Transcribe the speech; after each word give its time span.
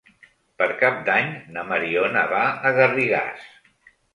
Per 0.61 0.67
Cap 0.79 1.03
d'Any 1.09 1.29
na 1.57 1.65
Mariona 1.73 2.25
va 2.35 2.41
a 2.71 2.75
Garrigàs. 2.81 3.49